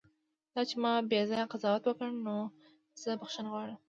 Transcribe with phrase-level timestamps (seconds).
[0.53, 2.37] دا چې ما بیځایه قضاوت وکړ، نو
[3.01, 3.77] زه بښنه غواړم.